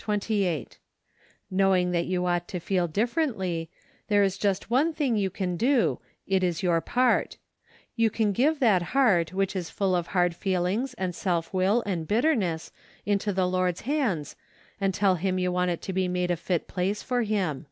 [0.00, 0.78] 1' 28.
[1.50, 3.68] Knowing that you ought to feel dif¬ ferently,
[4.08, 7.38] there is just one thing you can do, it is your part;
[7.96, 12.06] you can give that heart which is full of hard feelings and self will and
[12.06, 12.70] bitterness,
[13.06, 14.36] into the Lord's hands,
[14.78, 17.64] and tell Him you want it to be made a lit place for him.